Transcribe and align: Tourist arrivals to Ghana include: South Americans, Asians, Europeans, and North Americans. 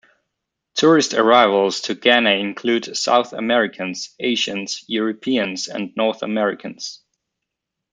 Tourist 0.73 1.13
arrivals 1.13 1.81
to 1.81 1.93
Ghana 1.93 2.31
include: 2.31 2.97
South 2.97 3.33
Americans, 3.33 4.15
Asians, 4.19 4.83
Europeans, 4.87 5.67
and 5.67 5.95
North 5.95 6.23
Americans. 6.23 7.03